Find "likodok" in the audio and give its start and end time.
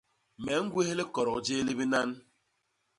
0.97-1.39